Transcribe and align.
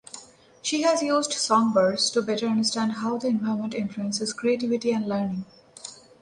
She 0.63 0.81
has 0.81 1.03
used 1.03 1.31
songbirds 1.33 2.09
to 2.09 2.23
better 2.23 2.47
understand 2.47 2.93
how 2.93 3.19
the 3.19 3.27
environment 3.27 3.75
influences 3.75 4.33
creativity 4.33 4.91
and 4.93 5.07
learning. 5.07 5.45